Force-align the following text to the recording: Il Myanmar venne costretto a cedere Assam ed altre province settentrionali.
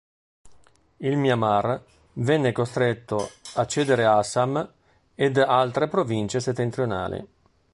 Il 0.97 1.15
Myanmar 1.15 1.79
venne 2.13 2.51
costretto 2.51 3.29
a 3.57 3.67
cedere 3.67 4.03
Assam 4.07 4.67
ed 5.13 5.37
altre 5.37 5.87
province 5.87 6.39
settentrionali. 6.39 7.23